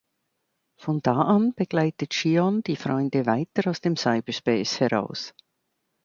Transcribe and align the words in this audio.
Von 0.83 0.99
da 1.03 1.21
an 1.35 1.53
begleitet 1.53 2.15
Shion 2.15 2.63
die 2.63 2.75
Freunde 2.75 3.27
weiter 3.27 3.69
aus 3.69 3.81
dem 3.81 3.95
Cyberspace 3.95 4.79
heraus. 4.79 5.35